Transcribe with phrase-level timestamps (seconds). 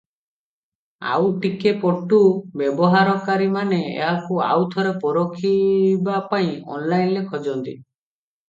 [1.09, 2.21] ଆଉ ଟିକେ ପଟୁ
[2.61, 7.81] ବ୍ୟବହାରକାରୀମାନେ ଏହାକୁ ଆଉଥରେ ପରଖିବା ପାଇଁ ଅନଲାଇନରେ ଖୋଜନ୍ତି।